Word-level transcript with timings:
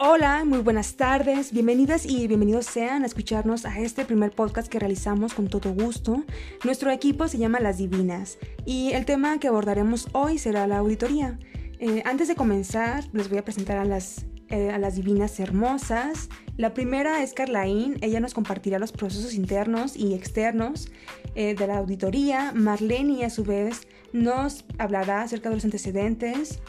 Hola, 0.00 0.44
muy 0.44 0.60
buenas 0.60 0.94
tardes, 0.94 1.52
bienvenidas 1.52 2.06
y 2.06 2.28
bienvenidos 2.28 2.66
sean 2.66 3.02
a 3.02 3.06
escucharnos 3.06 3.66
a 3.66 3.80
este 3.80 4.04
primer 4.04 4.30
podcast 4.30 4.68
que 4.68 4.78
realizamos 4.78 5.34
con 5.34 5.48
todo 5.48 5.72
gusto. 5.72 6.22
Nuestro 6.62 6.92
equipo 6.92 7.26
se 7.26 7.38
llama 7.38 7.58
Las 7.58 7.78
Divinas 7.78 8.38
y 8.64 8.92
el 8.92 9.04
tema 9.06 9.40
que 9.40 9.48
abordaremos 9.48 10.06
hoy 10.12 10.38
será 10.38 10.68
la 10.68 10.78
auditoría. 10.78 11.40
Eh, 11.80 12.04
antes 12.06 12.28
de 12.28 12.36
comenzar, 12.36 13.06
les 13.12 13.28
voy 13.28 13.38
a 13.38 13.44
presentar 13.44 13.76
a 13.76 13.84
las, 13.84 14.24
eh, 14.50 14.70
a 14.70 14.78
las 14.78 14.94
divinas 14.94 15.40
hermosas. 15.40 16.28
La 16.56 16.74
primera 16.74 17.20
es 17.24 17.34
Carlaín, 17.34 17.96
ella 18.00 18.20
nos 18.20 18.34
compartirá 18.34 18.78
los 18.78 18.92
procesos 18.92 19.34
internos 19.34 19.96
y 19.96 20.14
externos 20.14 20.92
eh, 21.34 21.56
de 21.56 21.66
la 21.66 21.76
auditoría. 21.76 22.52
Marlene, 22.54 23.24
a 23.24 23.30
su 23.30 23.42
vez, 23.42 23.88
nos 24.12 24.64
hablará 24.78 25.22
acerca 25.22 25.48
de 25.48 25.56
los 25.56 25.64
antecedentes. 25.64 26.60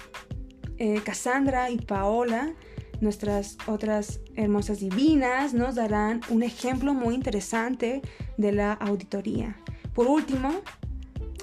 Cassandra 1.03 1.69
y 1.69 1.77
Paola 1.77 2.55
nuestras 3.01 3.57
otras 3.67 4.19
hermosas 4.35 4.79
divinas 4.79 5.53
nos 5.53 5.75
darán 5.75 6.21
un 6.29 6.43
ejemplo 6.43 6.93
muy 6.93 7.15
interesante 7.15 8.01
de 8.37 8.51
la 8.51 8.73
auditoría. 8.73 9.55
Por 9.93 10.07
último, 10.07 10.51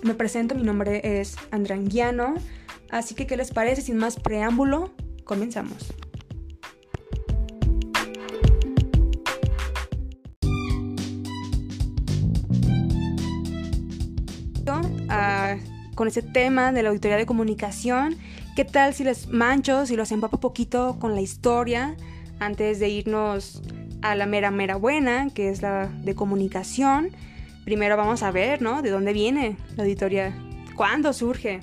me 0.03 0.15
presento, 0.15 0.55
mi 0.55 0.63
nombre 0.63 1.21
es 1.21 1.37
Andranguiano, 1.51 2.35
así 2.91 3.15
que 3.15 3.27
¿qué 3.27 3.37
les 3.37 3.51
parece? 3.51 3.83
Sin 3.83 3.97
más 3.97 4.17
preámbulo, 4.17 4.95
comenzamos. 5.25 5.95
Ah, 15.09 15.57
con 15.95 16.09
ese 16.09 16.21
tema 16.21 16.73
de 16.73 16.83
la 16.83 16.91
auditoría 16.91 17.17
de 17.17 17.27
comunicación 17.27 18.17
¿Qué 18.57 18.65
tal 18.65 18.95
si 18.95 19.05
les 19.05 19.29
mancho, 19.29 19.85
si 19.85 19.97
los 19.97 20.11
empapo 20.13 20.41
poquito 20.41 20.97
con 20.99 21.15
la 21.15 21.21
historia 21.21 21.95
antes 22.39 22.81
de 22.81 22.89
irnos 22.89 23.61
a 24.01 24.15
la 24.15 24.25
mera 24.25 24.51
mera 24.51 24.77
buena, 24.77 25.29
que 25.35 25.51
es 25.51 25.61
la 25.61 25.89
de 25.89 26.15
comunicación? 26.15 27.11
Primero 27.67 27.99
vamos 27.99 28.23
a 28.23 28.31
ver, 28.31 28.63
¿no? 28.63 28.81
¿De 28.81 28.89
dónde 28.89 29.13
viene 29.13 29.59
la 29.77 29.83
auditoría? 29.83 30.35
¿Cuándo 30.75 31.13
surge? 31.13 31.61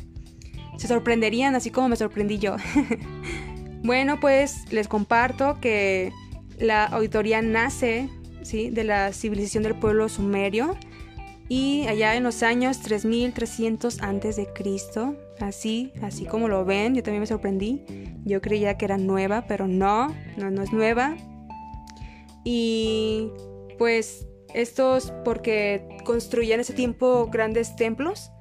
Se 0.78 0.88
sorprenderían 0.88 1.56
así 1.56 1.72
como 1.72 1.90
me 1.90 1.96
sorprendí 1.96 2.38
yo. 2.38 2.58
bueno, 3.84 4.20
pues 4.20 4.72
les 4.72 4.88
comparto 4.88 5.60
que 5.60 6.12
la 6.60 6.86
auditoría 6.86 7.42
nace, 7.42 8.08
¿sí? 8.44 8.70
De 8.70 8.84
la 8.84 9.14
civilización 9.14 9.64
del 9.64 9.74
pueblo 9.80 10.10
sumerio 10.10 10.78
y 11.50 11.88
allá 11.88 12.14
en 12.16 12.22
los 12.22 12.44
años 12.44 12.82
3300 12.82 14.00
antes 14.04 14.36
de 14.36 14.46
Cristo, 14.54 15.16
así, 15.40 15.94
así 16.02 16.26
como 16.26 16.48
lo 16.48 16.66
ven, 16.66 16.96
yo 16.96 17.04
también 17.04 17.22
me 17.22 17.28
sorprendí. 17.28 17.84
Yo 18.26 18.42
creía 18.42 18.78
que 18.78 18.86
era 18.86 18.98
nueva, 18.98 19.46
pero 19.48 19.68
no, 19.68 20.08
no, 20.38 20.52
no 20.52 20.64
es 20.64 20.72
nueva. 20.72 21.16
Y 22.44 23.30
pues 23.78 24.28
estos 24.54 25.12
porque 25.26 25.88
construían 26.06 26.60
ese 26.60 26.74
tiempo 26.74 27.30
grandes 27.32 27.76
templos 27.76 28.32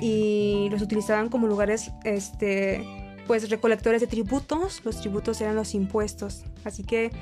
y 0.00 0.68
los 0.70 0.82
utilizaban 0.82 1.28
como 1.28 1.46
lugares 1.46 1.90
este 2.04 2.84
pues 3.26 3.48
recolectores 3.48 4.00
de 4.00 4.08
tributos, 4.08 4.82
los 4.84 5.00
tributos 5.00 5.40
eran 5.40 5.54
los 5.54 5.74
impuestos. 5.74 6.44
Así 6.64 6.82
que 6.82 7.12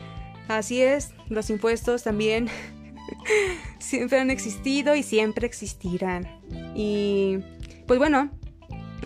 así 0.48 0.80
es, 0.80 1.10
los 1.28 1.50
impuestos 1.50 2.02
también 2.02 2.48
siempre 3.78 4.18
han 4.18 4.30
existido 4.30 4.94
y 4.94 5.02
siempre 5.02 5.46
existirán. 5.46 6.26
Y 6.74 7.40
pues 7.86 7.98
bueno, 7.98 8.30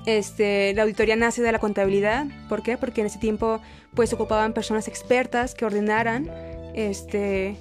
este, 0.07 0.75
la 0.75 0.83
auditoría 0.83 1.17
nace 1.17 1.43
de 1.43 1.53
la 1.53 1.59
contabilidad. 1.59 2.27
¿Por 2.49 2.63
qué? 2.63 2.77
Porque 2.77 3.01
en 3.01 3.07
ese 3.07 3.19
tiempo 3.19 3.61
pues 3.95 4.13
ocupaban 4.13 4.53
personas 4.53 4.89
expertas 4.89 5.55
que 5.55 5.65
ordenaran, 5.65 6.31
este, 6.75 7.57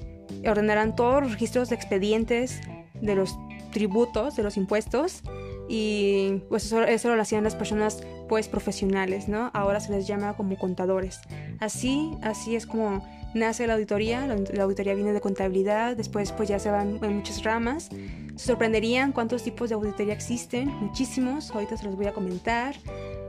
ordenaran 0.47 0.95
todos 0.95 1.21
los 1.21 1.31
registros 1.31 1.69
de 1.69 1.75
expedientes 1.75 2.61
de 3.01 3.15
los 3.15 3.37
tributos, 3.71 4.35
de 4.35 4.43
los 4.43 4.57
impuestos. 4.57 5.23
Y 5.69 6.41
pues 6.49 6.65
eso, 6.65 6.83
eso 6.83 7.15
lo 7.15 7.21
hacían 7.21 7.43
las 7.43 7.55
personas 7.55 8.03
pues 8.27 8.47
profesionales, 8.47 9.27
¿no? 9.27 9.51
Ahora 9.53 9.79
se 9.79 9.91
les 9.91 10.07
llama 10.07 10.33
como 10.35 10.57
contadores. 10.57 11.21
Así, 11.59 12.11
así 12.21 12.55
es 12.55 12.65
como 12.65 13.05
nace 13.33 13.67
la 13.67 13.73
auditoría, 13.73 14.27
la, 14.27 14.63
auditoría 14.63 14.93
viene 14.93 15.13
de 15.13 15.21
contabilidad, 15.21 15.95
después 15.95 16.31
pues 16.31 16.49
ya 16.49 16.59
se 16.59 16.69
van 16.69 16.99
en 17.01 17.17
muchas 17.17 17.43
ramas. 17.43 17.89
Se 18.35 18.47
sorprenderían 18.47 19.11
cuántos 19.11 19.43
tipos 19.43 19.69
de 19.69 19.75
auditoría 19.75 20.13
existen, 20.13 20.67
muchísimos, 20.67 21.51
ahorita 21.51 21.77
se 21.77 21.85
los 21.85 21.95
voy 21.95 22.07
a 22.07 22.13
comentar. 22.13 22.75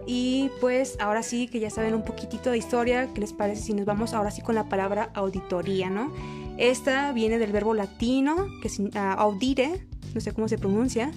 Y 0.07 0.51
pues 0.61 0.97
ahora 1.01 1.23
sí 1.23 1.47
que 1.47 1.61
ya 1.61 1.71
saben 1.71 1.95
un 1.95 2.05
poquitito 2.05 2.51
de 2.51 2.59
historia, 2.59 3.09
¿qué 3.15 3.21
les 3.21 3.33
parece 3.33 3.63
si 3.63 3.75
nos 3.75 3.85
vamos 3.85 4.15
ahora 4.15 4.31
sí 4.31 4.43
con 4.43 4.55
la 4.55 4.69
palabra 4.69 5.11
auditoría, 5.15 5.91
¿no? 5.91 6.13
Esta 6.59 7.13
viene 7.13 7.39
del 7.39 7.53
verbo 7.53 7.75
latino, 7.75 8.49
que 8.61 8.69
es 8.69 8.81
ah, 8.95 9.15
audire, 9.15 9.87
no 10.15 10.21
sé 10.21 10.33
cómo 10.33 10.49
se 10.49 10.59
pronuncia, 10.59 11.13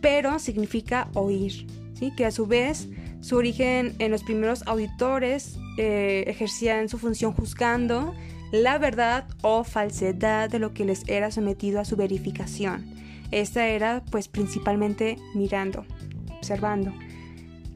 pero 0.00 0.38
significa 0.38 1.08
oír, 1.14 1.66
¿sí? 1.94 2.12
Que 2.16 2.26
a 2.26 2.30
su 2.30 2.46
vez 2.46 2.88
su 3.20 3.36
origen 3.36 3.94
en 3.98 4.12
los 4.12 4.22
primeros 4.22 4.62
auditores 4.66 5.58
eh, 5.80 6.24
ejercían 6.26 6.88
su 6.88 6.98
función 6.98 7.32
juzgando 7.32 8.12
la 8.50 8.78
verdad 8.78 9.28
o 9.42 9.62
falsedad 9.62 10.50
de 10.50 10.58
lo 10.58 10.74
que 10.74 10.84
les 10.84 11.08
era 11.08 11.30
sometido 11.30 11.78
a 11.80 11.84
su 11.84 11.94
verificación. 11.94 12.94
Esta 13.30 13.68
era 13.68 14.02
pues 14.10 14.26
principalmente 14.26 15.18
mirando, 15.34 15.84
observando. 16.36 16.92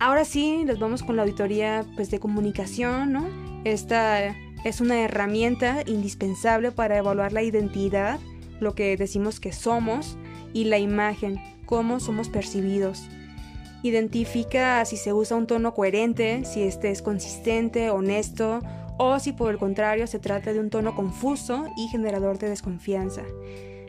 Ahora 0.00 0.24
sí, 0.24 0.64
nos 0.64 0.80
vamos 0.80 1.04
con 1.04 1.14
la 1.14 1.22
auditoría 1.22 1.84
pues 1.94 2.10
de 2.10 2.18
comunicación, 2.18 3.12
¿no? 3.12 3.28
Esta 3.62 4.34
es 4.64 4.80
una 4.80 5.00
herramienta 5.00 5.82
indispensable 5.86 6.72
para 6.72 6.98
evaluar 6.98 7.32
la 7.32 7.44
identidad, 7.44 8.18
lo 8.58 8.74
que 8.74 8.96
decimos 8.96 9.38
que 9.38 9.52
somos, 9.52 10.18
y 10.52 10.64
la 10.64 10.78
imagen, 10.78 11.40
cómo 11.66 12.00
somos 12.00 12.28
percibidos. 12.28 13.08
Identifica 13.82 14.84
si 14.84 14.96
se 14.96 15.12
usa 15.12 15.36
un 15.36 15.46
tono 15.46 15.74
coherente, 15.74 16.44
si 16.44 16.62
este 16.62 16.90
es 16.90 17.02
consistente, 17.02 17.90
honesto, 17.90 18.60
o 18.98 19.18
si 19.18 19.32
por 19.32 19.50
el 19.50 19.58
contrario 19.58 20.06
se 20.06 20.18
trata 20.18 20.52
de 20.52 20.60
un 20.60 20.70
tono 20.70 20.94
confuso 20.94 21.66
y 21.76 21.88
generador 21.88 22.38
de 22.38 22.48
desconfianza. 22.48 23.22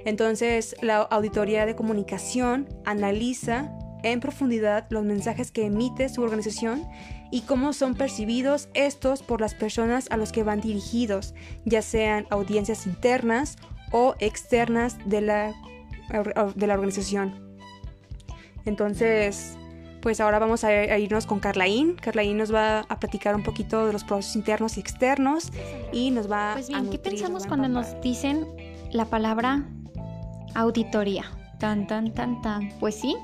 Entonces, 0.06 0.76
la 0.82 0.98
auditoría 0.98 1.66
de 1.66 1.76
comunicación 1.76 2.68
analiza 2.86 3.72
en 4.04 4.20
profundidad 4.20 4.86
los 4.90 5.04
mensajes 5.04 5.52
que 5.52 5.66
emite 5.66 6.10
su 6.10 6.22
organización 6.22 6.86
y 7.32 7.42
cómo 7.42 7.74
son 7.74 7.96
percibidos 7.96 8.70
estos 8.74 9.24
por 9.24 9.42
las 9.42 9.56
personas 9.56 10.08
a 10.12 10.18
los 10.18 10.32
que 10.32 10.44
van 10.44 10.60
dirigidos, 10.60 11.34
ya 11.66 11.82
sean 11.82 12.28
audiencias 12.30 12.86
internas 12.86 13.58
o 13.92 14.16
externas 14.20 14.98
de 15.06 15.22
la, 15.22 15.54
de 16.56 16.68
la 16.68 16.74
organización. 16.74 17.58
Entonces, 18.66 19.58
pues 20.04 20.20
ahora 20.20 20.38
vamos 20.38 20.66
a, 20.66 20.98
irnos 20.98 21.26
con 21.26 21.40
Carlaín. 21.40 21.96
Carlaín 21.96 22.38
nos 22.38 22.54
va 22.54 22.82
a 22.82 23.00
platicar 23.00 23.36
un 23.36 23.44
poquito 23.44 23.88
de 23.88 23.94
los 23.94 24.04
procesos 24.04 24.36
internos 24.36 24.76
y 24.76 24.82
externos 24.82 25.50
y 25.94 26.12
nos 26.12 26.30
va 26.30 26.52
pues 26.56 26.68
bien, 26.68 26.90
¿qué 26.90 27.00
pensamos 27.00 27.48
cuando 27.48 27.70
nos 27.70 28.00
dicen 28.02 28.46
la 28.92 29.06
palabra 29.06 29.64
auditoría? 30.56 31.24
Tan, 31.58 31.88
tan, 31.88 32.14
tan, 32.14 32.42
tan. 32.42 32.74
Pues 32.82 32.96
sí, 32.96 33.16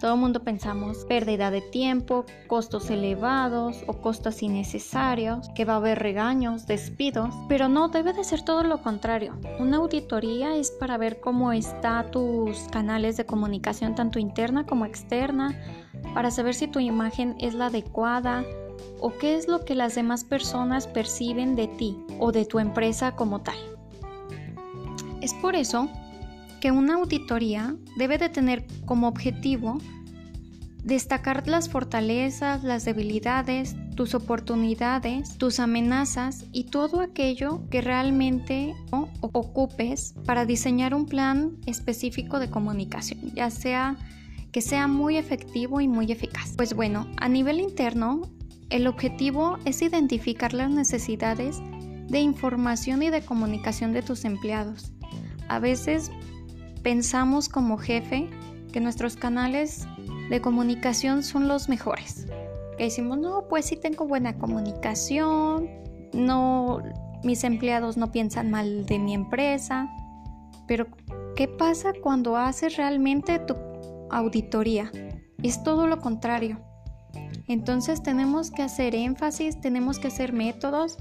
todo 0.00 0.14
el 0.14 0.20
mundo 0.20 0.44
pensamos 0.44 1.04
pérdida 1.04 1.50
de 1.50 1.60
tiempo, 1.60 2.24
costos 2.46 2.88
elevados 2.90 3.84
o 3.86 4.00
costos 4.00 4.42
innecesarios, 4.42 5.50
que 5.54 5.66
va 5.66 5.74
a 5.74 5.76
haber 5.76 5.98
regaños, 5.98 6.66
despidos, 6.66 7.34
pero 7.48 7.68
no 7.68 7.88
debe 7.88 8.14
de 8.14 8.24
ser 8.24 8.42
todo 8.42 8.62
lo 8.62 8.80
contrario. 8.80 9.36
Una 9.58 9.76
auditoría 9.76 10.56
es 10.56 10.70
para 10.70 10.96
ver 10.96 11.20
cómo 11.20 11.52
están 11.52 12.10
tus 12.12 12.60
canales 12.70 13.18
de 13.18 13.26
comunicación 13.26 13.94
tanto 13.94 14.18
interna 14.18 14.64
como 14.64 14.86
externa, 14.86 15.54
para 16.14 16.30
saber 16.30 16.54
si 16.54 16.66
tu 16.66 16.80
imagen 16.80 17.36
es 17.38 17.54
la 17.54 17.66
adecuada 17.66 18.44
o 19.00 19.16
qué 19.18 19.36
es 19.36 19.48
lo 19.48 19.64
que 19.64 19.74
las 19.74 19.94
demás 19.94 20.24
personas 20.24 20.86
perciben 20.86 21.56
de 21.56 21.68
ti 21.68 21.96
o 22.18 22.32
de 22.32 22.44
tu 22.44 22.58
empresa 22.58 23.16
como 23.16 23.40
tal. 23.40 23.56
Es 25.20 25.34
por 25.34 25.54
eso 25.54 25.88
que 26.60 26.70
una 26.70 26.94
auditoría 26.94 27.74
debe 27.96 28.18
de 28.18 28.28
tener 28.28 28.66
como 28.84 29.08
objetivo 29.08 29.78
destacar 30.84 31.46
las 31.46 31.68
fortalezas, 31.68 32.64
las 32.64 32.84
debilidades, 32.84 33.76
tus 33.96 34.14
oportunidades, 34.14 35.36
tus 35.36 35.60
amenazas 35.60 36.46
y 36.52 36.64
todo 36.64 37.00
aquello 37.00 37.62
que 37.70 37.80
realmente 37.80 38.74
ocupes 38.90 40.14
para 40.24 40.46
diseñar 40.46 40.94
un 40.94 41.06
plan 41.06 41.56
específico 41.66 42.38
de 42.38 42.50
comunicación, 42.50 43.20
ya 43.34 43.50
sea 43.50 43.96
que 44.52 44.60
sea 44.60 44.88
muy 44.88 45.16
efectivo 45.16 45.80
y 45.80 45.88
muy 45.88 46.10
eficaz. 46.10 46.54
Pues 46.56 46.74
bueno, 46.74 47.06
a 47.18 47.28
nivel 47.28 47.60
interno, 47.60 48.22
el 48.70 48.86
objetivo 48.86 49.58
es 49.64 49.82
identificar 49.82 50.52
las 50.52 50.70
necesidades 50.70 51.60
de 52.08 52.20
información 52.20 53.02
y 53.02 53.10
de 53.10 53.22
comunicación 53.22 53.92
de 53.92 54.02
tus 54.02 54.24
empleados. 54.24 54.92
A 55.48 55.58
veces 55.58 56.10
pensamos 56.82 57.48
como 57.48 57.78
jefe 57.78 58.28
que 58.72 58.80
nuestros 58.80 59.16
canales 59.16 59.86
de 60.28 60.40
comunicación 60.40 61.22
son 61.22 61.48
los 61.48 61.68
mejores. 61.68 62.26
Que 62.76 62.84
decimos, 62.84 63.18
no, 63.18 63.46
pues 63.48 63.66
sí 63.66 63.76
tengo 63.76 64.06
buena 64.06 64.38
comunicación, 64.38 65.68
no, 66.12 66.82
mis 67.22 67.44
empleados 67.44 67.96
no 67.96 68.10
piensan 68.10 68.50
mal 68.50 68.86
de 68.86 68.98
mi 68.98 69.14
empresa, 69.14 69.88
pero 70.66 70.86
¿qué 71.36 71.48
pasa 71.48 71.92
cuando 72.00 72.36
haces 72.36 72.76
realmente 72.76 73.38
tu 73.40 73.69
auditoría? 74.10 74.90
Es 75.42 75.62
todo 75.62 75.86
lo 75.86 76.00
contrario. 76.00 76.60
Entonces 77.48 78.02
tenemos 78.02 78.50
que 78.50 78.62
hacer 78.62 78.94
énfasis, 78.94 79.60
tenemos 79.60 79.98
que 79.98 80.08
hacer 80.08 80.32
métodos, 80.32 80.98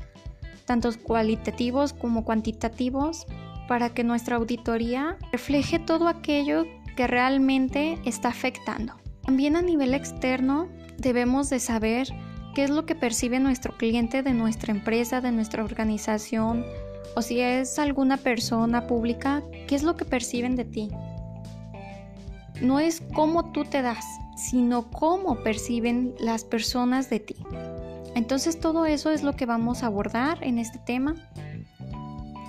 tanto 0.65 0.89
cualitativos 1.03 1.93
como 1.93 2.25
cuantitativos, 2.25 3.25
para 3.67 3.89
que 3.89 4.03
nuestra 4.03 4.37
auditoría 4.37 5.17
refleje 5.31 5.77
todo 5.77 6.07
aquello 6.07 6.65
que 6.95 7.05
realmente 7.05 7.99
está 8.03 8.29
afectando. 8.29 8.95
También 9.23 9.55
a 9.55 9.61
nivel 9.61 9.93
externo 9.93 10.67
debemos 10.97 11.51
de 11.51 11.59
saber 11.59 12.07
qué 12.55 12.63
es 12.63 12.71
lo 12.71 12.87
que 12.87 12.95
percibe 12.95 13.39
nuestro 13.39 13.77
cliente 13.77 14.23
de 14.23 14.33
nuestra 14.33 14.73
empresa, 14.73 15.21
de 15.21 15.31
nuestra 15.31 15.63
organización, 15.63 16.65
o 17.15 17.21
si 17.21 17.41
es 17.41 17.77
alguna 17.77 18.17
persona 18.17 18.87
pública, 18.87 19.43
qué 19.67 19.75
es 19.75 19.83
lo 19.83 19.95
que 19.95 20.05
perciben 20.05 20.55
de 20.55 20.65
ti. 20.65 20.89
No 22.61 22.79
es 22.79 23.01
cómo 23.13 23.51
tú 23.51 23.65
te 23.65 23.81
das, 23.81 24.05
sino 24.35 24.89
cómo 24.91 25.35
perciben 25.43 26.15
las 26.19 26.43
personas 26.43 27.09
de 27.09 27.19
ti. 27.19 27.35
Entonces 28.15 28.59
todo 28.59 28.85
eso 28.85 29.11
es 29.11 29.23
lo 29.23 29.33
que 29.33 29.45
vamos 29.45 29.83
a 29.83 29.87
abordar 29.87 30.43
en 30.43 30.59
este 30.59 30.79
tema. 30.79 31.15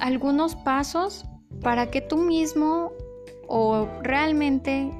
Algunos 0.01 0.57
pasos 0.57 1.27
para 1.63 1.91
que 1.91 2.01
tú 2.01 2.17
mismo 2.17 2.93
o 3.49 3.87
realmente 4.03 4.91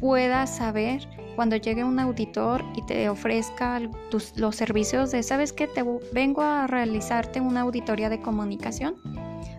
puedas 0.00 0.56
saber 0.56 1.06
cuando 1.36 1.56
llegue 1.56 1.84
un 1.84 1.98
auditor 1.98 2.64
y 2.76 2.82
te 2.82 3.08
ofrezca 3.08 3.80
los 4.36 4.56
servicios 4.56 5.10
de, 5.10 5.22
¿sabes 5.22 5.52
qué? 5.52 5.66
Te 5.66 5.82
vengo 6.12 6.42
a 6.42 6.66
realizarte 6.66 7.40
una 7.40 7.62
auditoría 7.62 8.08
de 8.08 8.20
comunicación. 8.20 8.96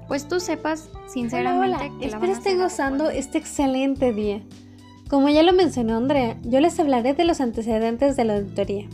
Pues 0.07 0.27
tú 0.27 0.39
sepas 0.39 0.89
sinceramente 1.07 1.91
que 1.99 2.07
Espero 2.07 2.31
esté 2.31 2.55
gozando 2.57 3.09
este 3.09 3.37
excelente 3.37 4.13
día. 4.13 4.41
Como 5.13 5.29
ya 5.29 5.43
lo 5.43 5.53
mencionó 5.53 5.95
Andrea, 5.95 6.39
yo 6.41 6.59
les 6.59 6.79
hablaré 6.79 7.13
de 7.13 7.23
los 7.23 7.39
antecedentes 7.39 8.15
de 8.15 8.23
la 8.23 8.37
auditoría. 8.37 8.87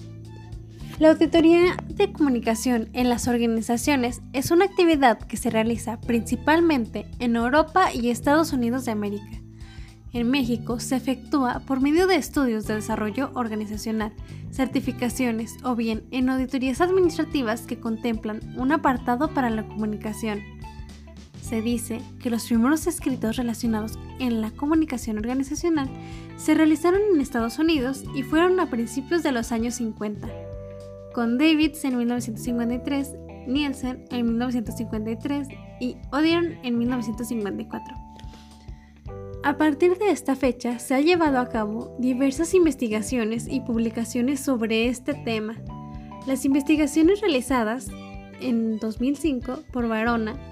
La 0.99 1.11
auditoría 1.11 1.77
de 1.87 2.11
comunicación 2.11 2.89
en 2.91 3.07
las 3.07 3.29
organizaciones 3.29 4.21
es 4.33 4.51
una 4.51 4.65
actividad 4.65 5.17
que 5.17 5.37
se 5.37 5.49
realiza 5.49 6.01
principalmente 6.01 7.05
en 7.19 7.37
Europa 7.37 7.93
y 7.93 8.09
Estados 8.09 8.51
Unidos 8.51 8.83
de 8.83 8.91
América. 8.91 9.41
En 10.11 10.29
México 10.29 10.81
se 10.81 10.97
efectúa 10.97 11.61
por 11.65 11.79
medio 11.79 12.05
de 12.05 12.17
estudios 12.17 12.67
de 12.67 12.75
desarrollo 12.75 13.31
organizacional, 13.33 14.11
certificaciones 14.51 15.55
o 15.63 15.77
bien 15.77 16.03
en 16.11 16.29
auditorías 16.29 16.81
administrativas 16.81 17.61
que 17.61 17.79
contemplan 17.79 18.41
un 18.57 18.73
apartado 18.73 19.33
para 19.33 19.49
la 19.49 19.65
comunicación 19.65 20.41
se 21.49 21.63
dice 21.63 22.01
que 22.21 22.29
los 22.29 22.45
primeros 22.45 22.85
escritos 22.85 23.35
relacionados 23.35 23.97
en 24.19 24.39
la 24.39 24.51
comunicación 24.51 25.17
organizacional 25.17 25.89
se 26.37 26.53
realizaron 26.53 27.01
en 27.11 27.19
Estados 27.19 27.57
Unidos 27.57 28.03
y 28.13 28.21
fueron 28.21 28.59
a 28.59 28.69
principios 28.69 29.23
de 29.23 29.31
los 29.31 29.51
años 29.51 29.75
50, 29.75 30.29
con 31.11 31.39
Davids 31.39 31.83
en 31.85 31.97
1953, 31.97 33.15
Nielsen 33.47 34.05
en 34.11 34.25
1953 34.27 35.47
y 35.79 35.97
Odion 36.11 36.59
en 36.61 36.77
1954. 36.77 37.95
A 39.43 39.57
partir 39.57 39.97
de 39.97 40.11
esta 40.11 40.35
fecha 40.35 40.77
se 40.77 40.93
han 40.93 41.03
llevado 41.03 41.39
a 41.39 41.49
cabo 41.49 41.95
diversas 41.97 42.53
investigaciones 42.53 43.47
y 43.49 43.61
publicaciones 43.61 44.39
sobre 44.39 44.87
este 44.87 45.15
tema. 45.15 45.55
Las 46.27 46.45
investigaciones 46.45 47.21
realizadas 47.21 47.87
en 48.39 48.77
2005 48.77 49.63
por 49.71 49.87
Varona 49.87 50.48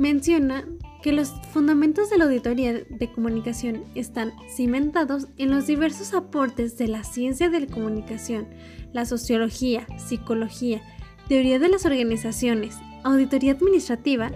menciona 0.00 0.64
que 1.02 1.12
los 1.12 1.28
fundamentos 1.52 2.08
de 2.08 2.16
la 2.16 2.24
auditoría 2.24 2.72
de 2.72 3.12
comunicación 3.12 3.84
están 3.94 4.32
cimentados 4.48 5.28
en 5.36 5.50
los 5.50 5.66
diversos 5.66 6.14
aportes 6.14 6.78
de 6.78 6.88
la 6.88 7.04
ciencia 7.04 7.50
de 7.50 7.60
la 7.60 7.66
comunicación, 7.66 8.48
la 8.94 9.04
sociología, 9.04 9.86
psicología, 9.98 10.80
teoría 11.28 11.58
de 11.58 11.68
las 11.68 11.84
organizaciones, 11.84 12.78
auditoría 13.04 13.52
administrativa, 13.52 14.30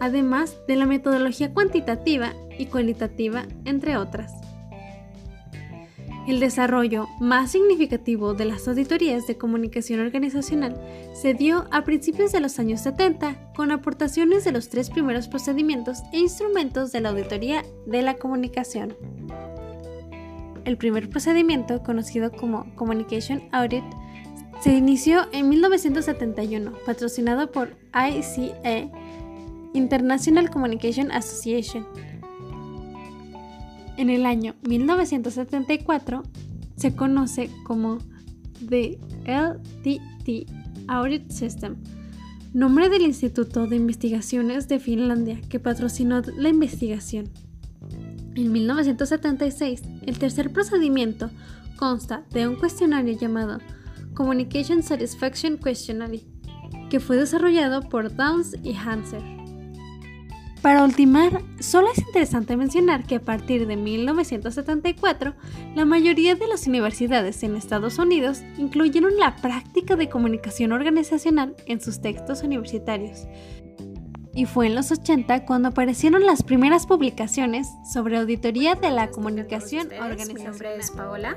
además 0.00 0.56
de 0.68 0.76
la 0.76 0.86
metodología 0.86 1.52
cuantitativa 1.52 2.34
y 2.56 2.66
cualitativa, 2.66 3.44
entre 3.64 3.96
otras. 3.96 4.47
El 6.28 6.40
desarrollo 6.40 7.08
más 7.20 7.52
significativo 7.52 8.34
de 8.34 8.44
las 8.44 8.68
auditorías 8.68 9.26
de 9.26 9.38
comunicación 9.38 10.00
organizacional 10.00 10.78
se 11.14 11.32
dio 11.32 11.64
a 11.70 11.84
principios 11.84 12.32
de 12.32 12.40
los 12.40 12.58
años 12.58 12.82
70 12.82 13.54
con 13.56 13.72
aportaciones 13.72 14.44
de 14.44 14.52
los 14.52 14.68
tres 14.68 14.90
primeros 14.90 15.26
procedimientos 15.26 16.02
e 16.12 16.18
instrumentos 16.18 16.92
de 16.92 17.00
la 17.00 17.08
auditoría 17.08 17.64
de 17.86 18.02
la 18.02 18.18
comunicación. 18.18 18.94
El 20.66 20.76
primer 20.76 21.08
procedimiento, 21.08 21.82
conocido 21.82 22.30
como 22.30 22.74
Communication 22.74 23.48
Audit, 23.50 23.84
se 24.60 24.74
inició 24.74 25.28
en 25.32 25.48
1971, 25.48 26.74
patrocinado 26.84 27.50
por 27.50 27.74
ICA, 27.94 28.90
International 29.72 30.50
Communication 30.50 31.10
Association, 31.10 31.86
en 33.98 34.10
el 34.10 34.24
año 34.24 34.54
1974 34.62 36.22
se 36.76 36.94
conoce 36.94 37.50
como 37.64 37.98
The 38.66 38.98
LTT 39.26 40.48
Audit 40.86 41.30
System, 41.30 41.76
nombre 42.54 42.88
del 42.88 43.02
Instituto 43.02 43.66
de 43.66 43.76
Investigaciones 43.76 44.68
de 44.68 44.78
Finlandia 44.78 45.40
que 45.48 45.58
patrocinó 45.58 46.22
la 46.36 46.48
investigación. 46.48 47.28
En 48.36 48.52
1976, 48.52 49.82
el 50.06 50.18
tercer 50.18 50.52
procedimiento 50.52 51.30
consta 51.76 52.24
de 52.30 52.46
un 52.46 52.54
cuestionario 52.54 53.18
llamado 53.18 53.58
Communication 54.14 54.82
Satisfaction 54.84 55.58
Questionnaire, 55.58 56.24
que 56.88 57.00
fue 57.00 57.16
desarrollado 57.16 57.88
por 57.88 58.14
Downs 58.14 58.56
y 58.62 58.74
Hanser. 58.74 59.37
Para 60.62 60.82
ultimar, 60.82 61.42
solo 61.60 61.88
es 61.92 61.98
interesante 61.98 62.56
mencionar 62.56 63.04
que 63.04 63.16
a 63.16 63.20
partir 63.20 63.66
de 63.68 63.76
1974, 63.76 65.34
la 65.76 65.84
mayoría 65.84 66.34
de 66.34 66.48
las 66.48 66.66
universidades 66.66 67.42
en 67.44 67.54
Estados 67.54 67.98
Unidos 67.98 68.42
incluyeron 68.56 69.16
la 69.16 69.36
práctica 69.36 69.94
de 69.94 70.08
comunicación 70.08 70.72
organizacional 70.72 71.54
en 71.66 71.80
sus 71.80 72.00
textos 72.00 72.42
universitarios. 72.42 73.28
Y 74.34 74.46
fue 74.46 74.66
en 74.66 74.74
los 74.74 74.90
80 74.90 75.46
cuando 75.46 75.68
aparecieron 75.68 76.26
las 76.26 76.42
primeras 76.42 76.86
publicaciones 76.86 77.68
sobre 77.92 78.18
auditoría 78.18 78.74
de 78.74 78.90
la 78.90 79.08
comunicación 79.08 79.88
organizacional. 79.92 80.36
Mi 80.36 80.44
nombre 80.44 80.76
es 80.76 80.90
Paola 80.90 81.36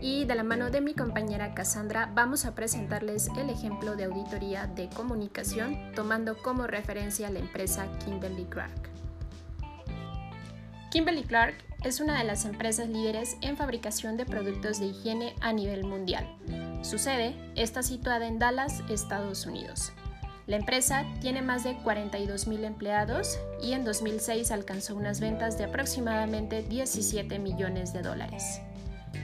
y 0.00 0.24
de 0.24 0.34
la 0.34 0.42
mano 0.42 0.70
de 0.70 0.80
mi 0.80 0.94
compañera 0.94 1.54
Cassandra 1.54 2.10
vamos 2.14 2.44
a 2.44 2.54
presentarles 2.54 3.28
el 3.36 3.50
ejemplo 3.50 3.96
de 3.96 4.04
auditoría 4.04 4.66
de 4.66 4.88
comunicación 4.88 5.92
tomando 5.94 6.36
como 6.38 6.66
referencia 6.66 7.30
la 7.30 7.38
empresa 7.38 7.86
Kimberly 8.04 8.44
Clark. 8.44 8.90
Kimberly 10.90 11.22
Clark 11.22 11.54
es 11.84 12.00
una 12.00 12.18
de 12.18 12.24
las 12.24 12.44
empresas 12.44 12.88
líderes 12.88 13.36
en 13.42 13.56
fabricación 13.56 14.16
de 14.16 14.26
productos 14.26 14.80
de 14.80 14.86
higiene 14.86 15.34
a 15.40 15.52
nivel 15.52 15.84
mundial. 15.84 16.26
Su 16.82 16.98
sede 16.98 17.36
está 17.54 17.82
situada 17.82 18.26
en 18.26 18.38
Dallas, 18.38 18.82
Estados 18.88 19.46
Unidos. 19.46 19.92
La 20.46 20.56
empresa 20.56 21.04
tiene 21.20 21.42
más 21.42 21.62
de 21.62 21.76
42.000 21.78 22.64
empleados 22.64 23.38
y 23.62 23.72
en 23.72 23.84
2006 23.84 24.50
alcanzó 24.50 24.96
unas 24.96 25.20
ventas 25.20 25.58
de 25.58 25.64
aproximadamente 25.64 26.62
17 26.62 27.38
millones 27.38 27.92
de 27.92 28.02
dólares. 28.02 28.60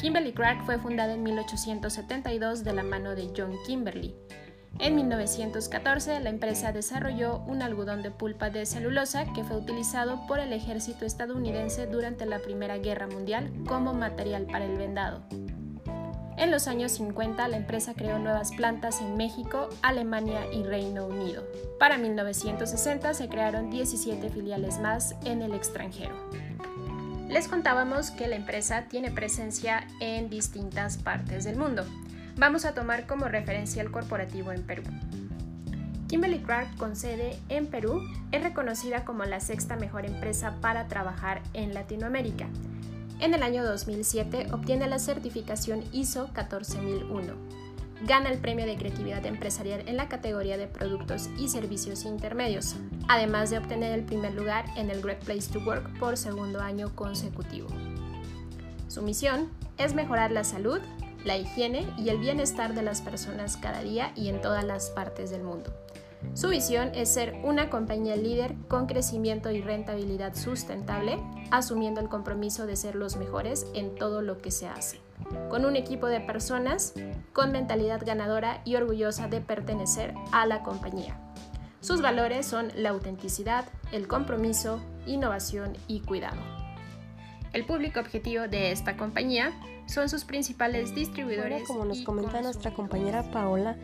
Kimberly 0.00 0.33
Clark 0.33 0.64
fue 0.64 0.78
fundada 0.78 1.14
en 1.14 1.23
1872 1.23 2.64
de 2.64 2.73
la 2.73 2.83
mano 2.83 3.14
de 3.14 3.33
John 3.37 3.55
Kimberly. 3.66 4.14
En 4.78 4.95
1914, 4.95 6.21
la 6.21 6.28
empresa 6.28 6.71
desarrolló 6.73 7.38
un 7.47 7.62
algodón 7.62 8.02
de 8.02 8.11
pulpa 8.11 8.50
de 8.50 8.66
celulosa 8.66 9.33
que 9.33 9.43
fue 9.43 9.57
utilizado 9.57 10.26
por 10.26 10.38
el 10.38 10.52
ejército 10.52 11.07
estadounidense 11.07 11.87
durante 11.87 12.26
la 12.26 12.40
Primera 12.40 12.76
Guerra 12.76 13.07
Mundial 13.07 13.50
como 13.66 13.95
material 13.95 14.45
para 14.45 14.66
el 14.66 14.76
vendado. 14.76 15.23
En 16.37 16.50
los 16.50 16.69
años 16.69 16.93
50, 16.93 17.49
la 17.49 17.57
empresa 17.57 17.95
creó 17.95 18.19
nuevas 18.19 18.52
plantas 18.52 19.00
en 19.00 19.16
México, 19.16 19.71
Alemania 19.81 20.43
y 20.52 20.62
Reino 20.64 21.07
Unido. 21.07 21.45
Para 21.78 21.97
1960 21.97 23.14
se 23.14 23.28
crearon 23.31 23.71
17 23.71 24.28
filiales 24.28 24.78
más 24.78 25.16
en 25.25 25.40
el 25.40 25.55
extranjero. 25.55 26.14
Les 27.28 27.49
contábamos 27.49 28.12
que 28.12 28.28
la 28.28 28.37
empresa 28.37 28.85
tiene 28.88 29.11
presencia 29.11 29.87
en 30.00 30.30
distintas 30.30 30.97
partes 30.97 31.45
del 31.45 31.56
mundo. 31.56 31.85
Vamos 32.37 32.64
a 32.64 32.73
tomar 32.73 33.06
como 33.06 33.26
referencia 33.26 33.83
el 33.83 33.90
corporativo 33.90 34.52
en 34.52 34.62
Perú. 34.62 34.85
Kimberly 36.06 36.38
Clark, 36.38 36.76
con 36.76 36.95
sede 36.95 37.37
en 37.49 37.66
Perú, 37.66 38.00
es 38.30 38.45
reconocida 38.45 39.04
como 39.04 39.25
la 39.25 39.40
sexta 39.40 39.75
mejor 39.75 40.06
empresa 40.06 40.54
para 40.61 40.87
trabajar 40.87 41.42
en 41.52 41.75
Latinoamérica. 41.75 42.47
En 43.18 43.35
el 43.35 43.42
año 43.42 43.64
2007 43.64 44.47
obtiene 44.52 44.87
la 44.87 45.00
certificación 45.00 45.83
ISO 45.92 46.28
14001. 46.33 47.66
Gana 48.03 48.31
el 48.31 48.38
premio 48.38 48.67
de 48.67 48.76
creatividad 48.76 49.25
empresarial 49.25 49.83
en 49.87 49.97
la 49.97 50.09
categoría 50.09 50.59
de 50.59 50.67
productos 50.67 51.31
y 51.38 51.49
servicios 51.49 52.05
intermedios, 52.05 52.76
además 53.09 53.50
de 53.50 53.59
obtener 53.59 53.93
el 53.93 54.05
primer 54.05 54.35
lugar 54.35 54.67
en 54.76 54.91
el 54.91 55.00
Great 55.00 55.25
Place 55.25 55.53
to 55.53 55.61
Work 55.61 55.99
por 55.99 56.17
segundo 56.17 56.61
año 56.61 56.95
consecutivo. 56.95 57.69
Su 58.88 59.03
misión 59.03 59.50
es 59.79 59.95
mejorar 59.95 60.31
la 60.31 60.45
salud, 60.45 60.81
la 61.25 61.37
higiene 61.37 61.87
y 61.99 62.09
el 62.11 62.19
bienestar 62.19 62.75
de 62.75 62.83
las 62.83 63.03
personas 63.03 63.57
cada 63.57 63.83
día 63.83 64.12
y 64.15 64.29
en 64.29 64.41
todas 64.41 64.65
las 64.65 64.91
partes 64.91 65.31
del 65.31 65.43
mundo. 65.43 65.73
Su 66.35 66.49
visión 66.49 66.90
es 66.95 67.12
ser 67.12 67.35
una 67.45 67.71
compañía 67.71 68.16
líder 68.16 68.54
con 68.68 68.87
crecimiento 68.87 69.50
y 69.50 69.61
rentabilidad 69.61 70.35
sustentable, 70.35 71.18
asumiendo 71.50 72.00
el 72.00 72.09
compromiso 72.09 72.66
de 72.66 72.76
ser 72.76 72.95
los 72.95 73.16
mejores 73.16 73.66
en 73.75 73.95
todo 73.95 74.23
lo 74.23 74.38
que 74.38 74.50
se 74.50 74.68
hace, 74.68 75.00
con 75.49 75.64
un 75.64 75.76
equipo 75.76 76.06
de 76.06 76.21
personas 76.21 76.95
con 77.33 77.52
mentalidad 77.52 78.02
ganadora 78.04 78.61
y 78.64 78.76
orgullosa 78.76 79.28
de 79.28 79.40
pertenecer 79.40 80.14
a 80.33 80.47
la 80.47 80.62
compañía. 80.62 81.18
Sus 81.80 82.02
valores 82.02 82.47
son 82.47 82.73
la 82.75 82.90
autenticidad, 82.90 83.64
el 83.92 84.09
compromiso, 84.09 84.80
innovación 85.06 85.76
y 85.87 86.00
cuidado. 86.00 86.40
El 87.52 87.64
público 87.64 88.00
objetivo 88.00 88.49
de 88.49 88.73
esta 88.73 88.97
compañía 88.97 89.52
son 89.87 90.09
sus 90.09 90.25
principales 90.25 90.95
distribuidores. 90.95 91.62
como 91.66 91.85
nos 91.85 92.02
comenta 92.02 92.42
nuestra 92.42 92.75
compañera 92.75 93.23
Paola, 93.30 93.76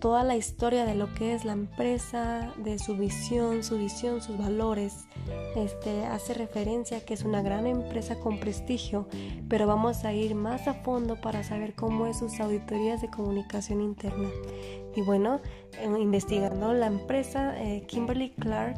toda 0.00 0.24
la 0.24 0.34
historia 0.34 0.86
de 0.86 0.94
lo 0.94 1.12
que 1.14 1.34
es 1.34 1.44
la 1.44 1.52
empresa, 1.52 2.52
de 2.56 2.78
su 2.78 2.96
visión, 2.96 3.62
su 3.62 3.76
visión, 3.76 4.22
sus 4.22 4.38
valores. 4.38 5.04
Este 5.54 6.06
hace 6.06 6.32
referencia 6.32 6.98
a 6.98 7.00
que 7.00 7.14
es 7.14 7.22
una 7.22 7.42
gran 7.42 7.66
empresa 7.66 8.18
con 8.18 8.40
prestigio, 8.40 9.06
pero 9.48 9.66
vamos 9.66 10.04
a 10.04 10.12
ir 10.12 10.34
más 10.34 10.66
a 10.66 10.74
fondo 10.74 11.20
para 11.20 11.44
saber 11.44 11.74
cómo 11.74 12.06
es 12.06 12.18
sus 12.18 12.40
auditorías 12.40 13.02
de 13.02 13.10
comunicación 13.10 13.82
interna. 13.82 14.30
Y 14.96 15.02
bueno, 15.02 15.40
investigando 15.98 16.72
la 16.72 16.86
empresa 16.86 17.54
eh, 17.62 17.84
Kimberly 17.86 18.30
Clark, 18.30 18.76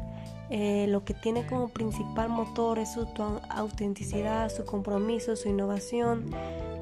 eh, 0.49 0.87
lo 0.89 1.05
que 1.05 1.13
tiene 1.13 1.47
como 1.47 1.69
principal 1.69 2.29
motor 2.29 2.77
es 2.79 2.93
su 2.93 3.07
autenticidad, 3.49 4.49
su 4.49 4.65
compromiso, 4.65 5.37
su 5.37 5.49
innovación, 5.49 6.29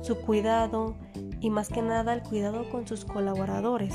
su 0.02 0.18
cuidado 0.18 0.96
y 1.40 1.52
más 1.52 1.70
que 1.70 1.84
nada 1.84 2.14
el 2.14 2.24
cuidado 2.24 2.70
con 2.70 2.88
sus 2.88 3.06
colaboradores 3.06 3.94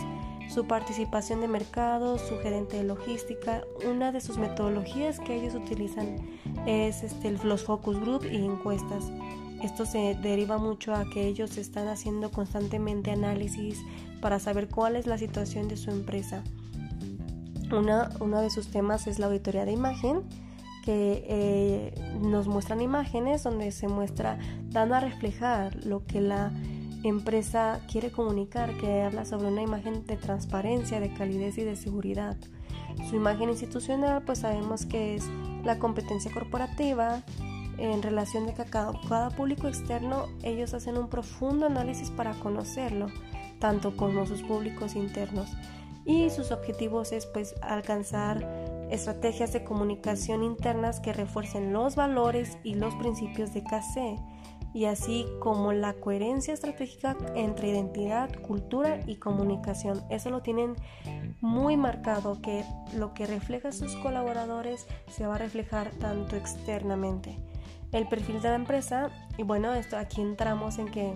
su 0.48 0.66
participación 0.66 1.40
de 1.40 1.48
mercado, 1.48 2.18
su 2.18 2.38
gerente 2.38 2.78
de 2.78 2.84
logística. 2.84 3.62
Una 3.88 4.12
de 4.12 4.20
sus 4.20 4.38
metodologías 4.38 5.20
que 5.20 5.36
ellos 5.36 5.54
utilizan 5.54 6.16
es 6.66 7.02
este, 7.02 7.32
los 7.32 7.64
focus 7.64 8.00
group 8.00 8.24
y 8.24 8.36
encuestas. 8.36 9.10
Esto 9.62 9.86
se 9.86 10.14
deriva 10.16 10.58
mucho 10.58 10.94
a 10.94 11.08
que 11.08 11.26
ellos 11.26 11.56
están 11.56 11.88
haciendo 11.88 12.30
constantemente 12.30 13.10
análisis 13.10 13.82
para 14.20 14.38
saber 14.38 14.68
cuál 14.68 14.96
es 14.96 15.06
la 15.06 15.18
situación 15.18 15.68
de 15.68 15.76
su 15.76 15.90
empresa. 15.90 16.42
Una, 17.72 18.10
uno 18.20 18.40
de 18.42 18.50
sus 18.50 18.68
temas 18.68 19.06
es 19.06 19.18
la 19.18 19.26
auditoría 19.26 19.64
de 19.64 19.72
imagen, 19.72 20.22
que 20.84 21.24
eh, 21.28 21.94
nos 22.20 22.46
muestran 22.46 22.80
imágenes 22.80 23.42
donde 23.42 23.72
se 23.72 23.88
muestra 23.88 24.38
dando 24.68 24.94
a 24.94 25.00
reflejar 25.00 25.84
lo 25.84 26.06
que 26.06 26.20
la 26.20 26.52
empresa 27.08 27.80
quiere 27.90 28.10
comunicar, 28.10 28.76
que 28.78 29.02
habla 29.02 29.24
sobre 29.24 29.48
una 29.48 29.62
imagen 29.62 30.06
de 30.06 30.16
transparencia, 30.16 31.00
de 31.00 31.12
calidez 31.12 31.58
y 31.58 31.64
de 31.64 31.76
seguridad. 31.76 32.36
Su 33.10 33.16
imagen 33.16 33.50
institucional, 33.50 34.22
pues 34.22 34.40
sabemos 34.40 34.86
que 34.86 35.14
es 35.16 35.24
la 35.64 35.78
competencia 35.78 36.32
corporativa. 36.32 37.22
En 37.78 38.02
relación 38.02 38.46
de 38.46 38.54
que 38.54 38.64
cada, 38.64 39.30
público 39.36 39.68
externo, 39.68 40.26
ellos 40.42 40.72
hacen 40.72 40.96
un 40.96 41.08
profundo 41.08 41.66
análisis 41.66 42.10
para 42.10 42.32
conocerlo, 42.34 43.08
tanto 43.58 43.96
como 43.96 44.26
sus 44.26 44.42
públicos 44.42 44.96
internos. 44.96 45.50
Y 46.06 46.30
sus 46.30 46.52
objetivos 46.52 47.12
es 47.12 47.26
pues 47.26 47.54
alcanzar 47.60 48.46
estrategias 48.90 49.52
de 49.52 49.64
comunicación 49.64 50.42
internas 50.42 51.00
que 51.00 51.12
refuercen 51.12 51.72
los 51.72 51.96
valores 51.96 52.56
y 52.62 52.76
los 52.76 52.94
principios 52.94 53.52
de 53.52 53.64
KC 53.64 54.20
y 54.76 54.84
así 54.84 55.24
como 55.40 55.72
la 55.72 55.94
coherencia 55.94 56.52
estratégica 56.52 57.16
entre 57.34 57.70
identidad, 57.70 58.30
cultura 58.42 59.00
y 59.06 59.16
comunicación. 59.16 60.04
Eso 60.10 60.28
lo 60.28 60.42
tienen 60.42 60.76
muy 61.40 61.78
marcado, 61.78 62.42
que 62.42 62.62
lo 62.94 63.14
que 63.14 63.24
refleja 63.24 63.72
sus 63.72 63.96
colaboradores 63.96 64.86
se 65.08 65.26
va 65.26 65.36
a 65.36 65.38
reflejar 65.38 65.92
tanto 65.92 66.36
externamente. 66.36 67.38
El 67.90 68.06
perfil 68.06 68.42
de 68.42 68.50
la 68.50 68.56
empresa, 68.56 69.08
y 69.38 69.44
bueno, 69.44 69.72
esto 69.72 69.96
aquí 69.96 70.20
entramos 70.20 70.76
en 70.76 70.90
que 70.90 71.14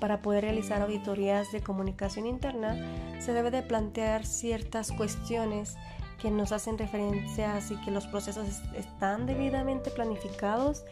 para 0.00 0.22
poder 0.22 0.44
realizar 0.44 0.80
auditorías 0.80 1.52
de 1.52 1.60
comunicación 1.60 2.26
interna 2.26 2.78
se 3.18 3.34
debe 3.34 3.50
de 3.50 3.62
plantear 3.62 4.24
ciertas 4.24 4.90
cuestiones 4.90 5.76
que 6.24 6.30
nos 6.30 6.52
hacen 6.52 6.78
referencia 6.78 7.54
así 7.54 7.76
que 7.84 7.90
los 7.90 8.06
procesos 8.06 8.48
están 8.74 9.26
debidamente 9.26 9.90
planificados, 9.90 10.82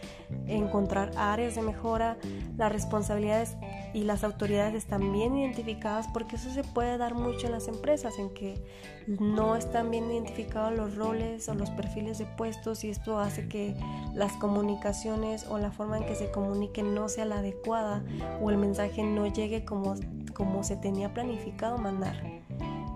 encontrar 0.47 1.11
áreas 1.17 1.55
de 1.55 1.62
mejora, 1.62 2.19
las 2.59 2.71
responsabilidades 2.71 3.57
y 3.95 4.05
las 4.05 4.25
autoridades 4.25 4.75
están 4.75 5.11
bien 5.11 5.35
identificadas 5.35 6.07
porque 6.12 6.37
eso 6.37 6.51
se 6.51 6.62
puede 6.65 6.99
dar 6.99 7.15
mucho 7.15 7.47
en 7.47 7.53
las 7.53 7.67
empresas 7.67 8.19
en 8.19 8.29
que 8.35 8.62
no 9.07 9.57
están 9.57 9.91
bien 9.91 10.11
identificados 10.11 10.77
los 10.77 10.97
roles 10.97 11.49
o 11.49 11.55
los 11.55 11.71
perfiles 11.71 12.19
de 12.19 12.27
puestos 12.27 12.85
y 12.85 12.91
esto 12.91 13.19
hace 13.19 13.49
que 13.49 13.75
las 14.12 14.35
comunicaciones 14.35 15.47
o 15.49 15.57
la 15.57 15.71
forma 15.71 15.97
en 15.97 16.05
que 16.05 16.15
se 16.15 16.31
comuniquen 16.31 16.95
no 16.95 17.09
sea 17.09 17.25
la 17.25 17.39
adecuada 17.39 18.05
o 18.43 18.51
el 18.51 18.59
mensaje 18.59 19.03
no 19.03 19.27
llegue 19.29 19.65
como, 19.65 19.95
como 20.35 20.62
se 20.62 20.77
tenía 20.77 21.15
planificado 21.15 21.79
mandar. 21.79 22.41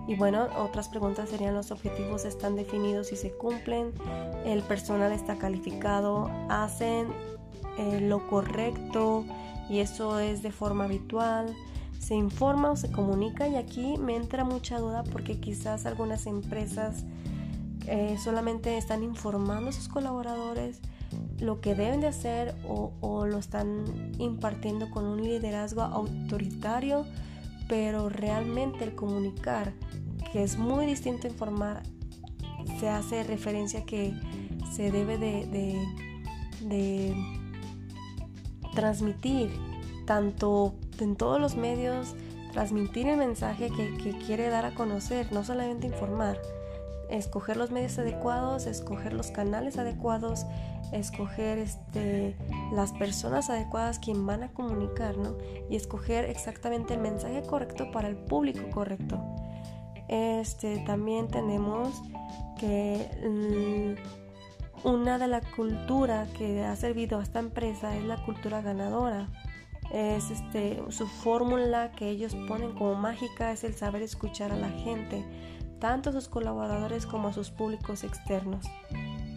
Y 0.07 0.15
bueno, 0.15 0.47
otras 0.57 0.87
preguntas 0.87 1.29
serían 1.29 1.53
los 1.53 1.71
objetivos 1.71 2.23
están 2.23 2.55
definidos 2.55 3.11
y 3.11 3.17
se 3.17 3.31
cumplen, 3.31 3.91
el 4.45 4.63
personal 4.63 5.11
está 5.11 5.37
calificado, 5.37 6.31
hacen 6.49 7.07
eh, 7.77 7.99
lo 7.99 8.25
correcto 8.27 9.25
y 9.69 9.79
eso 9.79 10.19
es 10.19 10.41
de 10.41 10.51
forma 10.51 10.85
habitual, 10.85 11.53
se 11.99 12.15
informa 12.15 12.71
o 12.71 12.75
se 12.77 12.89
comunica 12.89 13.49
y 13.49 13.57
aquí 13.57 13.97
me 13.97 14.15
entra 14.15 14.45
mucha 14.45 14.79
duda 14.79 15.03
porque 15.03 15.41
quizás 15.41 15.85
algunas 15.85 16.25
empresas 16.25 17.03
eh, 17.85 18.15
solamente 18.23 18.77
están 18.77 19.03
informando 19.03 19.69
a 19.69 19.73
sus 19.73 19.89
colaboradores 19.89 20.79
lo 21.39 21.59
que 21.59 21.75
deben 21.75 22.01
de 22.01 22.07
hacer 22.07 22.55
o, 22.67 22.93
o 23.01 23.25
lo 23.25 23.37
están 23.37 24.13
impartiendo 24.19 24.89
con 24.89 25.05
un 25.05 25.21
liderazgo 25.21 25.81
autoritario 25.81 27.05
pero 27.67 28.09
realmente 28.09 28.83
el 28.83 28.95
comunicar, 28.95 29.73
que 30.31 30.43
es 30.43 30.57
muy 30.57 30.85
distinto 30.85 31.27
a 31.27 31.31
informar, 31.31 31.83
se 32.79 32.89
hace 32.89 33.23
referencia 33.23 33.85
que 33.85 34.13
se 34.71 34.91
debe 34.91 35.17
de, 35.17 35.77
transmitir 38.73 39.49
tanto 40.05 40.75
en 40.99 41.15
todos 41.15 41.41
los 41.41 41.55
medios, 41.55 42.15
transmitir 42.53 43.07
el 43.07 43.17
mensaje 43.17 43.69
que, 43.71 43.97
que 43.97 44.17
quiere 44.19 44.49
dar 44.49 44.65
a 44.65 44.75
conocer, 44.75 45.31
no 45.31 45.43
solamente 45.43 45.87
informar 45.87 46.39
escoger 47.09 47.57
los 47.57 47.71
medios 47.71 47.97
adecuados, 47.97 48.65
escoger 48.65 49.13
los 49.13 49.31
canales 49.31 49.77
adecuados, 49.77 50.45
escoger 50.91 51.57
este, 51.57 52.35
las 52.73 52.91
personas 52.93 53.49
adecuadas 53.49 53.99
quien 53.99 54.25
van 54.25 54.43
a 54.43 54.49
comunicar, 54.49 55.17
¿no? 55.17 55.37
Y 55.69 55.75
escoger 55.75 56.25
exactamente 56.25 56.93
el 56.93 57.01
mensaje 57.01 57.41
correcto 57.43 57.91
para 57.91 58.07
el 58.07 58.15
público 58.15 58.69
correcto. 58.71 59.19
Este, 60.07 60.79
también 60.85 61.27
tenemos 61.27 62.01
que 62.57 63.09
mm, 63.25 64.87
una 64.87 65.17
de 65.17 65.27
la 65.27 65.41
cultura 65.41 66.27
que 66.37 66.63
ha 66.63 66.75
servido 66.75 67.19
a 67.19 67.23
esta 67.23 67.39
empresa 67.39 67.95
es 67.95 68.03
la 68.03 68.23
cultura 68.25 68.61
ganadora. 68.61 69.27
Es 69.93 70.31
este, 70.31 70.81
su 70.89 71.07
fórmula 71.07 71.91
que 71.93 72.09
ellos 72.09 72.35
ponen 72.47 72.73
como 72.73 72.95
mágica 72.95 73.51
es 73.51 73.63
el 73.63 73.73
saber 73.73 74.01
escuchar 74.01 74.51
a 74.51 74.57
la 74.57 74.69
gente 74.69 75.23
tanto 75.79 76.09
a 76.09 76.13
sus 76.13 76.27
colaboradores 76.27 77.05
como 77.05 77.29
a 77.29 77.33
sus 77.33 77.51
públicos 77.51 78.03
externos. 78.03 78.65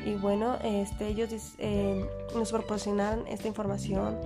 Y 0.04 0.14
bueno, 0.14 0.56
este, 0.64 1.08
ellos 1.08 1.30
eh, 1.58 2.08
nos 2.34 2.50
proporcionaron 2.50 3.26
esta 3.26 3.48
información 3.48 4.16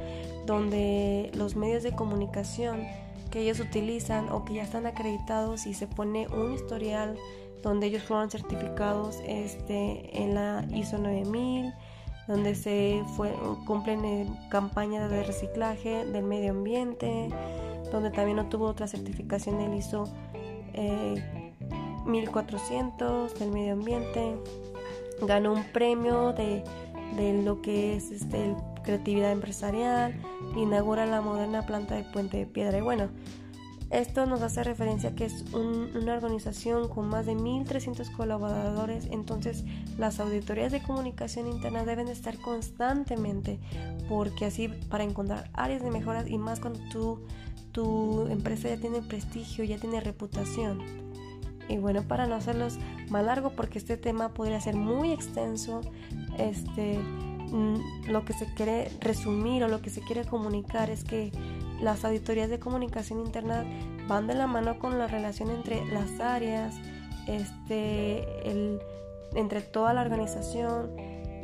donde 0.46 1.30
los 1.34 1.56
medios 1.56 1.82
de 1.82 1.92
comunicación 1.92 2.86
que 3.30 3.40
ellos 3.40 3.58
utilizan 3.58 4.28
o 4.28 4.44
que 4.44 4.54
ya 4.54 4.62
están 4.62 4.86
acreditados 4.86 5.66
y 5.66 5.74
se 5.74 5.88
pone 5.88 6.28
un 6.28 6.52
historial 6.52 7.16
donde 7.62 7.86
ellos 7.86 8.02
fueron 8.02 8.30
certificados 8.30 9.18
este, 9.26 10.22
en 10.22 10.34
la 10.34 10.64
ISO 10.72 10.98
9000, 10.98 11.72
donde 12.28 12.54
se 12.54 13.02
fue, 13.16 13.34
cumplen 13.66 14.36
campañas 14.50 15.10
de 15.10 15.24
reciclaje 15.24 16.04
del 16.04 16.24
medio 16.24 16.52
ambiente, 16.52 17.30
donde 17.90 18.10
también 18.10 18.38
obtuvo 18.38 18.66
otra 18.66 18.86
certificación 18.86 19.58
del 19.58 19.74
ISO 19.74 20.04
eh, 20.74 21.43
1400 22.04 23.38
del 23.38 23.50
medio 23.50 23.72
ambiente. 23.74 24.36
Ganó 25.22 25.52
un 25.52 25.64
premio 25.64 26.32
de, 26.32 26.64
lo 27.44 27.62
que 27.62 27.96
es 27.96 28.10
este, 28.10 28.54
creatividad 28.82 29.32
empresarial. 29.32 30.14
Inaugura 30.56 31.06
la 31.06 31.20
moderna 31.20 31.66
planta 31.66 31.94
de 31.94 32.04
Puente 32.04 32.36
de 32.38 32.46
Piedra. 32.46 32.78
Y 32.78 32.82
bueno, 32.82 33.08
Esto 33.90 34.26
nos 34.26 34.42
hace 34.42 34.64
referencia 34.64 35.14
que 35.14 35.26
es 35.26 35.44
una 35.52 36.14
organización 36.14 36.88
con 36.88 37.06
más 37.06 37.26
de 37.26 37.36
1.300 37.36 38.10
colaboradores, 38.16 39.06
entonces 39.12 39.64
las 39.98 40.18
auditorías 40.18 40.72
de 40.72 40.82
comunicación 40.82 41.46
interna 41.46 41.84
deben 41.84 42.08
estar 42.08 42.36
constantemente, 42.38 43.60
porque 44.08 44.46
así 44.46 44.68
para 44.88 45.04
encontrar 45.04 45.48
áreas 45.52 45.82
de 45.82 45.92
mejoras 45.92 46.28
y 46.28 46.38
más 46.38 46.58
cuando 46.58 46.80
tu, 46.90 47.20
tu 47.70 48.26
empresa 48.28 48.68
ya 48.68 48.78
tiene 48.78 49.00
prestigio, 49.00 49.62
ya 49.64 49.78
tiene 49.78 50.00
reputación. 50.00 51.03
Y 51.68 51.78
bueno, 51.78 52.02
para 52.02 52.26
no 52.26 52.34
hacerlos 52.34 52.78
más 53.10 53.24
largo, 53.24 53.50
porque 53.50 53.78
este 53.78 53.96
tema 53.96 54.30
podría 54.30 54.60
ser 54.60 54.76
muy 54.76 55.12
extenso, 55.12 55.80
este, 56.38 56.98
mm, 56.98 58.08
lo 58.08 58.24
que 58.24 58.32
se 58.32 58.52
quiere 58.54 58.90
resumir 59.00 59.64
o 59.64 59.68
lo 59.68 59.80
que 59.80 59.90
se 59.90 60.00
quiere 60.00 60.24
comunicar 60.24 60.90
es 60.90 61.04
que 61.04 61.32
las 61.80 62.04
auditorías 62.04 62.50
de 62.50 62.58
comunicación 62.58 63.20
interna 63.20 63.64
van 64.08 64.26
de 64.26 64.34
la 64.34 64.46
mano 64.46 64.78
con 64.78 64.98
la 64.98 65.06
relación 65.06 65.50
entre 65.50 65.84
las 65.86 66.20
áreas, 66.20 66.74
este, 67.26 68.24
entre 69.34 69.60
toda 69.60 69.94
la 69.94 70.02
organización 70.02 70.90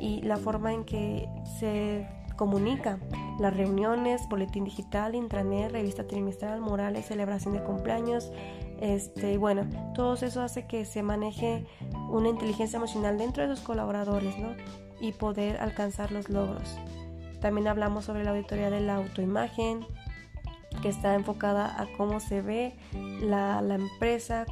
y 0.00 0.22
la 0.22 0.36
forma 0.36 0.72
en 0.72 0.84
que 0.84 1.28
se 1.58 2.06
comunica. 2.36 2.98
Las 3.38 3.54
reuniones, 3.54 4.26
boletín 4.28 4.64
digital, 4.64 5.14
intranet, 5.14 5.72
revista 5.72 6.06
trimestral, 6.06 6.60
morales, 6.60 7.06
celebración 7.06 7.54
de 7.54 7.62
cumpleaños, 7.62 8.32
este, 8.80 9.36
bueno, 9.36 9.66
todo 9.94 10.14
eso 10.14 10.42
hace 10.42 10.66
que 10.66 10.84
se 10.84 11.02
maneje 11.02 11.66
una 12.08 12.28
inteligencia 12.28 12.78
emocional 12.78 13.18
dentro 13.18 13.46
de 13.46 13.54
sus 13.54 13.64
colaboradores, 13.64 14.38
¿no? 14.38 14.54
Y 15.00 15.12
poder 15.12 15.58
alcanzar 15.58 16.12
los 16.12 16.28
logros. 16.28 16.78
También 17.40 17.68
hablamos 17.68 18.06
sobre 18.06 18.24
la 18.24 18.30
auditoría 18.30 18.70
de 18.70 18.80
la 18.80 18.96
autoimagen, 18.96 19.86
que 20.82 20.88
está 20.88 21.14
enfocada 21.14 21.80
a 21.80 21.86
cómo 21.96 22.20
se 22.20 22.40
ve 22.42 22.74
la, 23.20 23.62
empresa, 23.68 24.46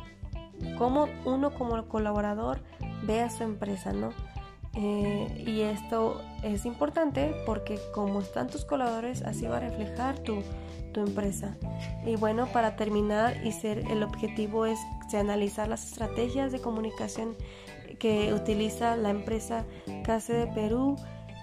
cómo 0.77 1.09
uno 1.25 1.51
como 1.55 1.83
colaborador 1.89 2.61
ve 3.05 3.23
a 3.23 3.31
su 3.31 3.45
empresa, 3.45 3.93
¿no? 3.93 4.13
Eh, 4.75 5.45
y 5.47 5.63
esto 5.63 6.21
es 6.43 6.67
importante 6.67 7.35
porque 7.47 7.81
como 7.95 8.21
están 8.21 8.49
tus 8.49 8.65
colaboradores, 8.65 9.23
así 9.23 9.47
va 9.47 9.57
a 9.57 9.61
reflejar 9.61 10.19
tu, 10.19 10.43
tu 10.93 11.01
empresa. 11.01 11.57
Y 12.05 12.17
bueno, 12.17 12.47
para 12.53 12.77
terminar 12.77 13.45
y 13.45 13.53
ser 13.53 13.79
el 13.91 14.03
objetivo 14.03 14.67
es 14.67 14.79
analizar 15.17 15.69
las 15.69 15.85
estrategias 15.85 16.53
de 16.53 16.61
comunicación 16.61 17.37
que 17.99 18.33
utiliza 18.35 18.97
la 18.97 19.11
empresa 19.11 19.65
Case 20.05 20.33
de 20.35 20.47
Perú, 20.49 20.97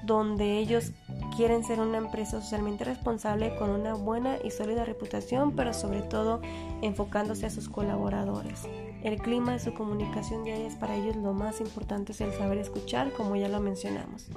donde 0.04 0.60
ellos 0.60 0.92
quieren 1.36 1.64
ser 1.64 1.80
una 1.80 1.98
empresa 1.98 2.42
socialmente 2.42 2.84
responsable 2.84 3.56
con 3.58 3.70
una 3.70 3.94
buena 3.94 4.38
y 4.44 4.52
sólida 4.52 4.86
reputación, 4.86 5.56
pero 5.56 5.74
sobre 5.74 6.02
todo 6.02 6.42
enfocándose 6.82 7.46
a 7.46 7.50
sus 7.50 7.70
colaboradores. 7.70 8.64
El 9.04 9.18
clima 9.18 9.54
de 9.54 9.60
su 9.60 9.74
comunicación 9.74 10.44
diaria 10.44 10.68
es 10.68 10.76
para 10.76 10.96
ellos 10.96 11.16
lo 11.16 11.34
más 11.34 11.62
importante 11.62 12.14
es 12.14 12.22
el 12.22 12.34
saber 12.34 12.58
escuchar, 12.58 13.12
como 13.12 13.36
ya 13.36 13.50
lo 13.50 13.60
mencionamos. 13.60 14.28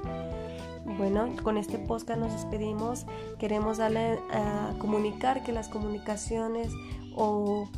Bueno, 0.96 1.28
con 1.42 1.58
este 1.58 1.78
podcast 1.78 2.20
nos 2.20 2.32
despedimos. 2.32 3.06
Queremos 3.38 3.78
darle 3.78 4.18
a 4.32 4.72
comunicar 4.78 5.42
que 5.42 5.52
las 5.52 5.68
comunicaciones 5.68 6.72
o 7.14 7.68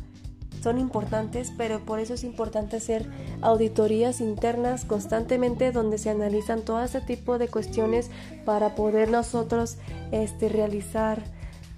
son 0.61 0.77
importantes, 0.77 1.51
pero 1.57 1.79
por 1.79 1.99
eso 1.99 2.13
es 2.13 2.23
importante 2.23 2.77
hacer 2.77 3.09
auditorías 3.41 4.21
internas 4.21 4.85
constantemente 4.85 5.71
donde 5.71 5.97
se 5.97 6.09
analizan 6.09 6.61
todo 6.61 6.83
este 6.83 7.01
tipo 7.01 7.37
de 7.37 7.47
cuestiones 7.47 8.09
para 8.45 8.75
poder 8.75 9.09
nosotros 9.09 9.77
este, 10.11 10.49
realizar 10.49 11.23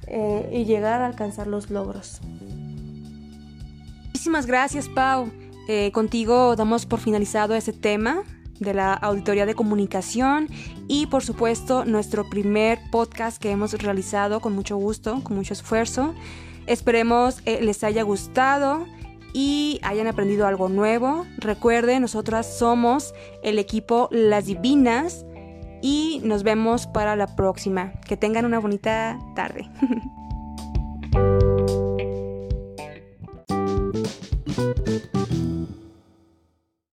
eh, 0.07 0.49
y 0.51 0.65
llegar 0.65 1.01
a 1.01 1.07
alcanzar 1.07 1.47
los 1.47 1.69
logros. 1.69 2.19
Muchísimas 4.07 4.45
gracias, 4.45 4.89
Pau. 4.89 5.31
Eh, 5.67 5.91
contigo 5.93 6.55
damos 6.55 6.85
por 6.85 6.99
finalizado 6.99 7.55
este 7.55 7.71
tema 7.71 8.23
de 8.59 8.73
la 8.73 8.93
auditoría 8.93 9.45
de 9.45 9.55
comunicación 9.55 10.47
y 10.87 11.07
por 11.07 11.23
supuesto 11.23 11.85
nuestro 11.85 12.29
primer 12.29 12.79
podcast 12.91 13.41
que 13.41 13.51
hemos 13.51 13.73
realizado 13.73 14.39
con 14.39 14.53
mucho 14.53 14.77
gusto, 14.77 15.21
con 15.23 15.35
mucho 15.35 15.53
esfuerzo. 15.53 16.13
Esperemos 16.67 17.41
eh, 17.45 17.59
les 17.61 17.83
haya 17.83 18.03
gustado 18.03 18.85
y 19.33 19.79
hayan 19.83 20.07
aprendido 20.07 20.47
algo 20.47 20.69
nuevo. 20.69 21.25
Recuerden, 21.37 22.01
nosotras 22.01 22.57
somos 22.57 23.13
el 23.41 23.59
equipo 23.59 24.07
Las 24.11 24.45
Divinas 24.45 25.25
y 25.81 26.21
nos 26.23 26.43
vemos 26.43 26.87
para 26.87 27.15
la 27.15 27.35
próxima. 27.35 27.93
Que 28.07 28.15
tengan 28.15 28.45
una 28.45 28.59
bonita 28.59 29.19
tarde. 29.35 29.69